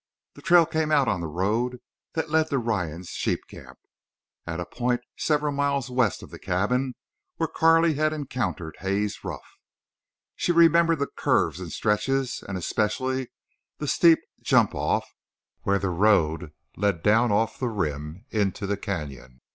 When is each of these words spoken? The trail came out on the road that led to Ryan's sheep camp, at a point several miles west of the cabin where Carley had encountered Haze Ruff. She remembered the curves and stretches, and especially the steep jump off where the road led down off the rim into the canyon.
The 0.33 0.41
trail 0.41 0.65
came 0.65 0.91
out 0.91 1.07
on 1.07 1.21
the 1.21 1.27
road 1.27 1.77
that 2.13 2.31
led 2.31 2.47
to 2.49 2.57
Ryan's 2.57 3.09
sheep 3.09 3.41
camp, 3.47 3.77
at 4.47 4.59
a 4.59 4.65
point 4.65 5.01
several 5.15 5.51
miles 5.51 5.91
west 5.91 6.23
of 6.23 6.31
the 6.31 6.39
cabin 6.39 6.95
where 7.35 7.45
Carley 7.47 7.93
had 7.93 8.11
encountered 8.11 8.77
Haze 8.79 9.23
Ruff. 9.23 9.45
She 10.35 10.51
remembered 10.51 10.97
the 10.97 11.09
curves 11.15 11.59
and 11.59 11.71
stretches, 11.71 12.41
and 12.47 12.57
especially 12.57 13.29
the 13.77 13.87
steep 13.87 14.17
jump 14.41 14.73
off 14.73 15.07
where 15.61 15.77
the 15.77 15.91
road 15.91 16.51
led 16.75 17.03
down 17.03 17.31
off 17.31 17.59
the 17.59 17.69
rim 17.69 18.25
into 18.31 18.65
the 18.65 18.77
canyon. 18.77 19.39